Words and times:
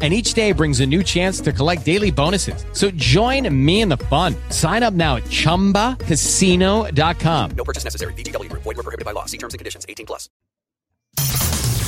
and 0.00 0.14
each 0.14 0.32
day 0.32 0.52
brings 0.52 0.80
a 0.80 0.86
new 0.86 1.02
chance 1.02 1.42
to 1.42 1.52
collect 1.52 1.84
daily 1.84 2.10
bonuses. 2.10 2.64
So 2.72 2.90
join 2.92 3.54
me 3.54 3.82
in 3.82 3.90
the 3.90 3.98
fun. 3.98 4.34
Sign 4.48 4.82
up 4.82 4.94
now 4.94 5.16
at 5.16 5.24
ChumbaCasino.com. 5.24 7.50
No 7.50 7.64
purchase 7.64 7.84
necessary. 7.84 8.14
VGW. 8.14 8.50
Void 8.52 8.64
were 8.64 8.74
prohibited 8.74 9.04
by 9.04 9.12
law. 9.12 9.26
See 9.26 9.36
terms 9.36 9.52
and 9.52 9.58
conditions. 9.58 9.84
18 9.86 10.06
plus. 10.06 10.30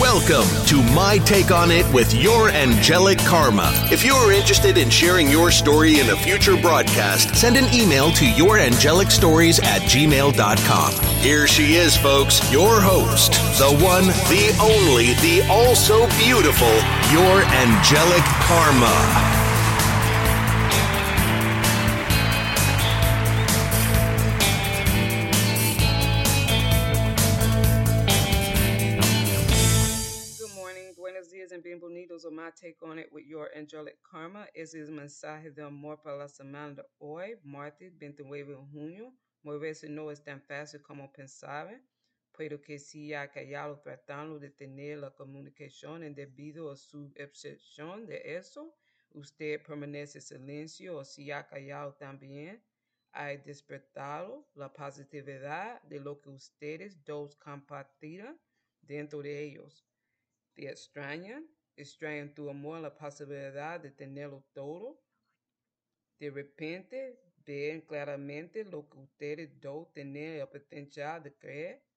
Welcome 0.00 0.46
to 0.66 0.80
My 0.94 1.18
Take 1.18 1.50
on 1.50 1.72
It 1.72 1.84
with 1.92 2.14
your 2.14 2.50
angelic 2.50 3.18
karma. 3.18 3.72
If 3.90 4.04
you 4.04 4.12
are 4.12 4.30
interested 4.30 4.78
in 4.78 4.90
sharing 4.90 5.28
your 5.28 5.50
story 5.50 5.98
in 5.98 6.10
a 6.10 6.16
future 6.16 6.56
broadcast, 6.56 7.34
send 7.34 7.56
an 7.56 7.64
email 7.74 8.12
to 8.12 8.24
yourangelic.stories 8.24 9.58
at 9.58 9.82
gmail.com. 9.82 10.92
Here 11.16 11.48
she 11.48 11.74
is, 11.74 11.96
folks, 11.96 12.52
your 12.52 12.80
host, 12.80 13.32
the 13.58 13.76
one, 13.82 14.06
the 14.30 14.56
only, 14.62 15.14
the 15.14 15.44
also 15.50 16.06
beautiful, 16.16 16.70
your 17.10 17.40
angelic 17.56 18.22
karma. 18.44 18.92
Good 30.36 30.54
morning, 30.54 30.92
buenos 30.98 31.30
días 31.30 31.52
and 31.52 31.62
bienvenidos 31.62 32.26
a 32.26 32.30
My 32.30 32.50
Take 32.54 32.76
on 32.82 32.98
It 32.98 33.10
with 33.10 33.24
your 33.24 33.48
angelic 33.56 33.96
karma. 34.02 34.46
Ese 34.54 34.74
es 34.74 34.88
el 34.88 34.94
mensaje 34.94 35.50
de 35.50 35.62
amor 35.62 36.02
para 36.02 36.18
la 36.18 36.28
semana 36.28 36.74
de 36.74 36.82
hoy, 36.98 37.36
martes 37.42 37.96
29 37.96 38.52
de 38.52 38.56
junio. 38.70 39.12
Moverse 39.42 39.88
no 39.88 40.10
es 40.10 40.22
tan 40.22 40.42
fácil 40.42 40.82
como 40.82 41.10
pensaba, 41.10 41.72
pero 42.38 42.62
que 42.62 42.78
si 42.78 43.12
ha 43.14 43.28
callado 43.32 43.80
tratando 43.80 44.38
de 44.38 44.50
tener 44.50 44.98
la 44.98 45.10
comunicación 45.10 46.04
y 46.04 46.10
debido 46.10 46.70
a 46.70 46.76
su 46.76 47.12
obsesión 47.20 48.06
de 48.06 48.36
eso, 48.36 48.76
usted 49.10 49.60
permanece 49.60 50.20
silencio 50.20 50.98
o 50.98 51.04
si 51.04 51.32
ha 51.32 51.48
callado 51.48 51.94
también, 51.94 52.62
ha 53.10 53.26
despertado 53.30 54.48
la 54.54 54.72
positividad 54.72 55.82
de 55.82 55.98
lo 55.98 56.20
que 56.20 56.28
ustedes 56.28 57.04
dos 57.04 57.34
compartirán 57.34 58.38
dentro 58.82 59.20
de 59.20 59.42
ellos. 59.42 59.84
Te 60.54 60.70
extrañan, 60.70 61.44
extrañan 61.74 62.32
tu 62.36 62.48
amor, 62.48 62.80
la 62.80 62.96
posibilidad 62.96 63.80
de 63.80 63.90
tenerlo 63.90 64.44
todo. 64.52 65.02
De 66.20 66.30
repente 66.30 67.18
ven 67.44 67.80
claramente 67.80 68.64
lo 68.64 68.88
que 68.88 68.98
ustedes 68.98 69.60
dos 69.60 69.92
tienen 69.92 70.40
el 70.40 70.48
potencial 70.48 71.20
de 71.20 71.34
creer. 71.34 71.88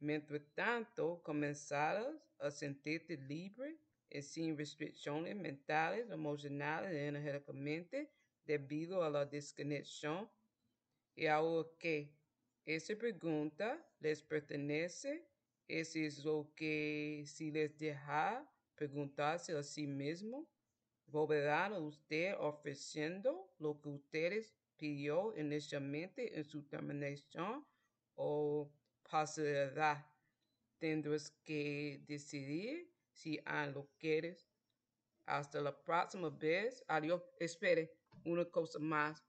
Mientras 0.00 0.42
tanto, 0.54 1.20
comenzarás 1.22 2.14
a 2.38 2.50
sentirte 2.50 3.16
libre 3.16 3.78
y 4.08 4.22
sin 4.22 4.56
restricciones 4.56 5.34
mentales, 5.34 6.08
emocionales 6.10 6.92
y 6.92 6.98
energéticamente 6.98 8.10
debido 8.44 9.02
a 9.02 9.10
la 9.10 9.26
desconexión. 9.26 10.30
Y 11.14 11.26
ahora 11.26 11.68
que 11.78 12.16
esa 12.64 12.94
pregunta 12.96 13.84
les 13.98 14.22
pertenece, 14.22 15.26
eso 15.66 15.98
es 15.98 16.24
lo 16.24 16.52
que 16.54 17.24
si 17.26 17.50
les 17.50 17.76
deja 17.76 18.48
preguntarse 18.74 19.56
a 19.56 19.62
sí 19.62 19.86
mismo, 19.86 20.48
volverán 21.06 21.72
a 21.72 21.78
usted 21.78 22.34
ofreciendo 22.38 23.52
lo 23.58 23.80
que 23.80 23.88
ustedes 23.88 24.54
pidió 24.76 25.36
inicialmente 25.36 26.38
en 26.38 26.44
su 26.44 26.62
terminación 26.62 27.66
o 28.14 28.70
posibilidad. 29.08 30.06
Tendrás 30.78 31.30
que 31.44 32.00
decidir 32.06 32.92
si 33.10 33.40
aún 33.44 33.74
lo 33.74 33.88
quieres. 33.98 34.46
Hasta 35.26 35.60
la 35.60 35.72
próxima 35.72 36.30
vez. 36.30 36.84
Adiós. 36.88 37.22
Espere, 37.38 37.92
una 38.24 38.44
cosa 38.44 38.78
más. 38.78 39.24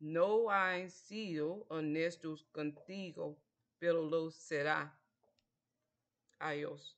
No 0.00 0.50
han 0.50 0.90
sido 0.90 1.66
honestos 1.68 2.44
contigo, 2.52 3.36
pero 3.78 4.02
lo 4.02 4.30
será. 4.30 4.98
Adiós. 6.38 6.97